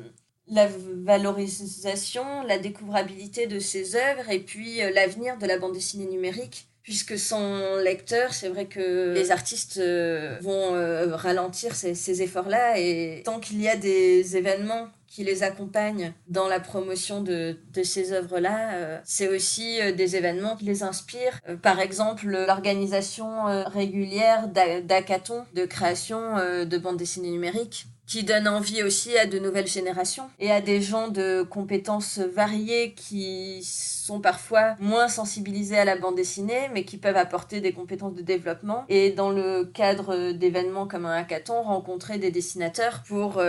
la 0.49 0.67
valorisation, 1.05 2.43
la 2.43 2.59
découvrabilité 2.59 3.47
de 3.47 3.61
ces 3.61 3.95
œuvres 3.95 4.29
et 4.31 4.41
puis 4.41 4.83
euh, 4.83 4.91
l'avenir 4.91 5.37
de 5.37 5.47
la 5.47 5.59
bande 5.59 5.75
dessinée 5.75 6.07
numérique. 6.07 6.67
Puisque 6.83 7.19
sans 7.19 7.77
lecteur, 7.79 8.33
c'est 8.33 8.49
vrai 8.49 8.67
que 8.67 9.13
les 9.13 9.33
artistes 9.33 9.79
euh, 9.79 10.39
vont 10.41 10.71
ralentir 11.17 11.75
ces 11.75 12.23
efforts-là 12.23 12.79
et 12.79 13.23
tant 13.25 13.41
qu'il 13.41 13.61
y 13.61 13.69
a 13.69 13.75
des 13.75 14.37
événements 14.37 14.89
qui 15.09 15.25
les 15.25 15.43
accompagnent 15.43 16.13
dans 16.29 16.49
la 16.49 16.61
promotion 16.61 17.23
de, 17.23 17.57
ces 17.83 18.13
œuvres-là. 18.13 18.75
Euh, 18.75 18.99
c'est 19.05 19.29
aussi 19.29 19.81
euh, 19.81 19.93
des 19.93 20.17
événements 20.17 20.57
qui 20.57 20.65
les 20.65 20.83
inspirent. 20.83 21.41
Euh, 21.49 21.57
par 21.57 21.81
exemple, 21.81 22.27
l'organisation 22.27 23.45
régulière 23.67 24.49
d'hackathons 24.49 25.45
de 25.55 25.65
création 25.65 26.37
de 26.65 26.79
bandes 26.79 26.97
dessinées 26.97 27.31
numériques 27.31 27.87
qui 28.07 28.23
donne 28.23 28.47
envie 28.47 28.83
aussi 28.83 29.17
à 29.19 29.27
de 29.27 29.39
nouvelles 29.39 29.67
générations 29.67 30.31
et 30.39 30.53
à 30.53 30.61
des 30.61 30.81
gens 30.81 31.09
de 31.09 31.43
compétences 31.43 32.19
variées 32.19 32.95
qui 32.95 33.63
sont 33.65 34.21
parfois 34.21 34.77
moins 34.79 35.09
sensibilisés 35.09 35.79
à 35.79 35.85
la 35.85 35.97
bande 35.97 36.15
dessinée 36.15 36.71
mais 36.73 36.85
qui 36.85 36.99
peuvent 36.99 37.17
apporter 37.17 37.61
des 37.61 37.73
compétences 37.73 38.15
de 38.15 38.23
développement 38.23 38.85
et 38.89 39.11
dans 39.11 39.31
le 39.31 39.65
cadre 39.65 40.33
d'événements 40.33 40.87
comme 40.87 41.05
un 41.07 41.17
hackathon 41.17 41.63
rencontrer 41.63 42.19
des 42.19 42.31
dessinateurs 42.31 43.03
pour 43.09 43.41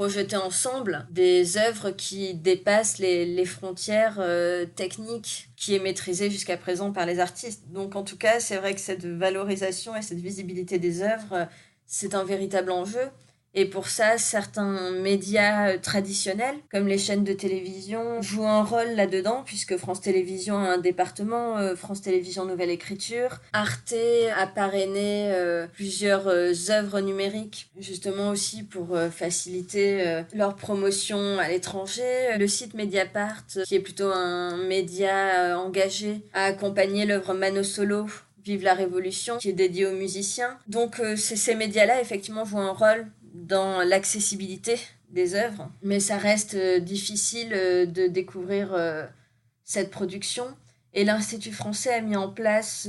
projeter 0.00 0.36
ensemble 0.36 1.06
des 1.10 1.58
œuvres 1.58 1.90
qui 1.90 2.32
dépassent 2.32 2.96
les, 2.96 3.26
les 3.26 3.44
frontières 3.44 4.16
euh, 4.18 4.64
techniques 4.64 5.50
qui 5.56 5.74
est 5.74 5.78
maîtrisée 5.78 6.30
jusqu'à 6.30 6.56
présent 6.56 6.90
par 6.90 7.04
les 7.04 7.20
artistes. 7.20 7.70
Donc 7.70 7.96
en 7.96 8.02
tout 8.02 8.16
cas, 8.16 8.40
c'est 8.40 8.56
vrai 8.56 8.74
que 8.74 8.80
cette 8.80 9.04
valorisation 9.04 9.94
et 9.94 10.00
cette 10.00 10.20
visibilité 10.20 10.78
des 10.78 11.02
œuvres, 11.02 11.46
c'est 11.84 12.14
un 12.14 12.24
véritable 12.24 12.70
enjeu. 12.70 13.10
Et 13.54 13.64
pour 13.64 13.88
ça, 13.88 14.16
certains 14.16 14.92
médias 14.92 15.70
euh, 15.70 15.78
traditionnels, 15.78 16.54
comme 16.70 16.86
les 16.86 16.98
chaînes 16.98 17.24
de 17.24 17.32
télévision, 17.32 18.22
jouent 18.22 18.46
un 18.46 18.62
rôle 18.62 18.90
là-dedans, 18.94 19.42
puisque 19.44 19.76
France 19.76 20.00
Télévisions 20.00 20.56
a 20.56 20.68
un 20.68 20.78
département, 20.78 21.58
euh, 21.58 21.74
France 21.74 22.00
Télévisions 22.00 22.44
Nouvelle 22.44 22.70
Écriture. 22.70 23.40
Arte 23.52 23.94
a 24.36 24.46
parrainé 24.46 25.32
euh, 25.32 25.66
plusieurs 25.72 26.28
œuvres 26.70 27.00
numériques, 27.00 27.70
justement 27.78 28.30
aussi 28.30 28.62
pour 28.62 28.96
faciliter 29.10 30.22
leur 30.34 30.54
promotion 30.54 31.38
à 31.38 31.48
l'étranger. 31.48 32.36
Le 32.38 32.46
site 32.46 32.74
Mediapart, 32.74 33.44
qui 33.66 33.74
est 33.74 33.80
plutôt 33.80 34.10
un 34.10 34.56
média 34.56 35.58
engagé, 35.58 36.22
a 36.34 36.44
accompagné 36.44 37.06
l'œuvre 37.06 37.34
Mano 37.34 37.62
Solo 37.62 38.06
Vive 38.44 38.62
la 38.62 38.74
Révolution, 38.74 39.36
qui 39.38 39.50
est 39.50 39.54
dédié 39.54 39.86
aux 39.86 39.92
musiciens. 39.92 40.56
Donc 40.66 41.00
ces 41.16 41.54
médias-là, 41.54 42.00
effectivement, 42.00 42.44
jouent 42.44 42.58
un 42.58 42.72
rôle 42.72 43.06
dans 43.34 43.82
l'accessibilité 43.82 44.78
des 45.10 45.34
œuvres, 45.34 45.70
mais 45.82 46.00
ça 46.00 46.16
reste 46.16 46.54
euh, 46.54 46.78
difficile 46.78 47.52
euh, 47.52 47.86
de 47.86 48.06
découvrir 48.06 48.72
euh, 48.74 49.04
cette 49.64 49.90
production. 49.90 50.46
Et 50.92 51.04
l'Institut 51.04 51.52
français 51.52 51.94
a 51.94 52.00
mis 52.00 52.16
en 52.16 52.28
place 52.28 52.88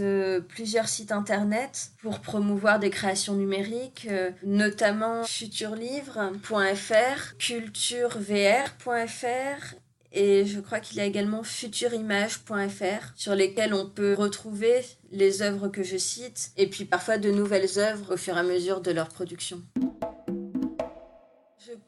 plusieurs 0.49 0.87
sites 0.87 1.11
internet 1.11 1.91
pour 2.01 2.19
promouvoir 2.19 2.79
des 2.79 2.89
créations 2.89 3.35
numériques, 3.35 4.09
notamment 4.41 5.23
futurlivre.fr, 5.23 7.37
culturevr.fr 7.37 9.75
et 10.13 10.45
je 10.45 10.59
crois 10.59 10.79
qu'il 10.79 10.97
y 10.97 10.99
a 10.99 11.05
également 11.05 11.43
futurimage.fr 11.43 13.13
sur 13.15 13.35
lesquels 13.35 13.73
on 13.73 13.87
peut 13.87 14.13
retrouver 14.13 14.81
les 15.11 15.41
œuvres 15.41 15.67
que 15.67 15.83
je 15.83 15.97
cite 15.97 16.51
et 16.57 16.67
puis 16.67 16.85
parfois 16.85 17.17
de 17.17 17.31
nouvelles 17.31 17.77
œuvres 17.77 18.15
au 18.15 18.17
fur 18.17 18.35
et 18.35 18.39
à 18.39 18.43
mesure 18.43 18.81
de 18.81 18.91
leur 18.91 19.09
production. 19.09 19.61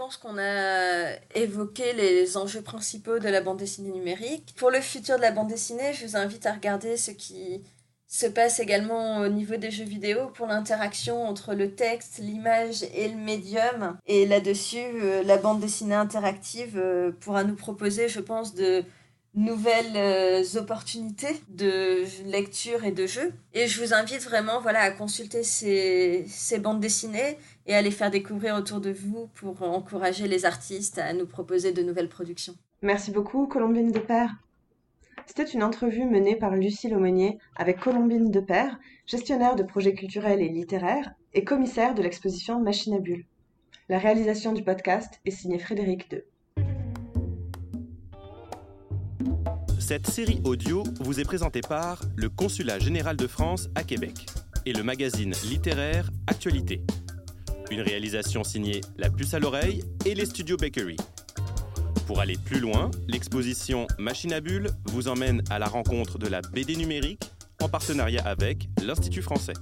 Pense 0.04 0.18
qu'on 0.18 0.38
a 0.38 1.14
évoqué 1.34 1.94
les 1.94 2.36
enjeux 2.36 2.62
principaux 2.62 3.20
de 3.20 3.30
la 3.30 3.40
bande 3.40 3.56
dessinée 3.56 3.90
numérique. 3.90 4.54
Pour 4.58 4.70
le 4.70 4.82
futur 4.82 5.16
de 5.16 5.22
la 5.22 5.32
bande 5.32 5.48
dessinée, 5.48 5.94
je 5.94 6.06
vous 6.06 6.18
invite 6.18 6.46
à 6.46 6.52
regarder 6.52 6.98
ce 6.98 7.12
qui 7.12 7.62
se 8.10 8.26
passe 8.26 8.60
également 8.60 9.20
au 9.20 9.30
niveau 9.30 9.56
des 9.56 9.72
jeux 9.72 9.86
vidéo 9.86 10.28
pour 10.34 10.48
l'interaction 10.48 11.26
entre 11.26 11.54
le 11.54 11.74
texte, 11.74 12.18
l'image 12.18 12.84
et 12.94 13.08
le 13.08 13.16
médium. 13.16 13.98
Et 14.06 14.26
là-dessus, 14.26 14.84
euh, 15.02 15.24
la 15.24 15.38
bande 15.38 15.62
dessinée 15.62 15.96
interactive 15.96 16.78
euh, 16.78 17.14
pourra 17.22 17.46
nous 17.46 17.56
proposer, 17.56 18.10
je 18.10 18.20
pense, 18.20 18.56
de 18.56 18.84
nouvelles 19.36 19.96
euh, 19.96 20.44
opportunités 20.58 21.42
de 21.48 22.04
lecture 22.26 22.84
et 22.84 22.92
de 22.92 23.08
jeu. 23.08 23.34
Et 23.54 23.68
je 23.68 23.82
vous 23.82 23.94
invite 23.94 24.24
vraiment 24.24 24.60
voilà, 24.60 24.82
à 24.82 24.92
consulter 24.92 25.44
ces, 25.44 26.26
ces 26.28 26.60
bandes 26.60 26.82
dessinées 26.82 27.38
et 27.66 27.76
à 27.76 27.82
les 27.82 27.92
faire 27.92 28.12
découvrir 28.12 28.56
autour 28.56 28.82
de 28.82 28.92
vous 28.92 29.28
pour 29.36 29.62
encourager 29.64 30.28
les 30.28 30.46
artistes 30.46 31.00
à 31.00 31.14
nous 31.14 31.26
proposer 31.26 31.72
de 31.72 31.82
nouvelles 31.82 32.10
productions. 32.10 32.56
Merci 32.82 33.12
beaucoup, 33.12 33.48
Colombine 33.48 33.92
Depère. 33.92 34.36
C'était 35.26 35.50
une 35.50 35.64
entrevue 35.64 36.06
menée 36.06 36.36
par 36.36 36.56
Lucie 36.56 36.94
Aumonier 36.94 37.40
avec 37.56 37.80
Colombine 37.80 38.30
Depère, 38.30 38.78
gestionnaire 39.06 39.56
de 39.56 39.64
projets 39.64 39.94
culturels 39.94 40.42
et 40.42 40.50
littéraires 40.50 41.14
et 41.34 41.46
commissaire 41.46 41.96
de 41.96 42.02
l'exposition 42.02 42.60
Machine 42.60 42.96
à 42.96 43.00
Bulles. 43.00 43.26
La 43.90 44.00
réalisation 44.00 44.52
du 44.52 44.64
podcast 44.64 45.22
est 45.26 45.32
signée 45.32 45.60
Frédéric 45.60 46.12
II. 46.12 46.22
Cette 49.80 50.08
série 50.08 50.42
audio 50.46 50.84
vous 51.02 51.20
est 51.20 51.26
présentée 51.26 51.62
par 51.62 52.02
le 52.16 52.30
Consulat 52.30 52.80
général 52.80 53.18
de 53.18 53.28
France 53.28 53.70
à 53.76 53.84
Québec 53.84 54.26
et 54.66 54.74
le 54.74 54.84
magazine 54.84 55.34
littéraire 55.46 56.10
Actualité. 56.28 56.82
Une 57.72 57.82
réalisation 57.82 58.44
signée 58.44 58.82
La 58.98 59.10
Puce 59.10 59.34
à 59.34 59.40
l'oreille 59.40 59.84
et 60.06 60.16
les 60.16 60.26
studios 60.26 60.58
Bakery. 60.58 60.98
Pour 62.06 62.20
aller 62.20 62.38
plus 62.46 62.60
loin, 62.60 62.92
l'exposition 63.08 63.88
Machine 63.98 64.34
à 64.34 64.42
Bulles 64.42 64.70
vous 64.86 65.08
emmène 65.08 65.44
à 65.50 65.60
la 65.60 65.68
rencontre 65.68 66.18
de 66.18 66.28
la 66.28 66.42
BD 66.42 66.76
numérique 66.76 67.24
en 67.62 67.70
partenariat 67.70 68.22
avec 68.26 68.68
l'Institut 68.84 69.22
français. 69.22 69.54